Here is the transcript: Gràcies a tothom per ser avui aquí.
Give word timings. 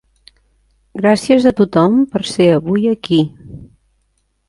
Gràcies 1.01 1.45
a 1.51 1.53
tothom 1.61 2.01
per 2.15 2.25
ser 2.33 2.51
avui 2.57 2.91
aquí. 2.97 3.25